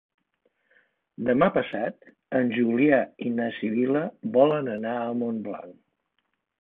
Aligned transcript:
Demà 1.27 1.49
passat 1.57 2.09
en 2.41 2.49
Julià 2.55 3.01
i 3.27 3.35
na 3.41 3.51
Sibil·la 3.59 4.03
volen 4.39 4.73
anar 4.79 4.95
a 5.03 5.15
Montblanc. 5.21 5.79